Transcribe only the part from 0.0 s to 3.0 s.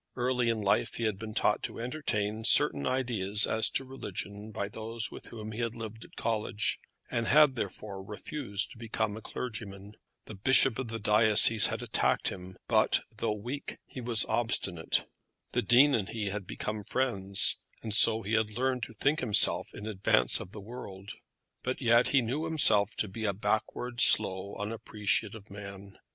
Early in life he had been taught to entertain certain